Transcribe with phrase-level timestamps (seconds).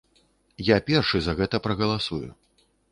[0.69, 2.25] Я першы за гэта прагаласую.